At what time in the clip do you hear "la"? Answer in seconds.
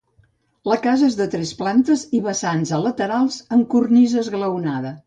0.71-0.77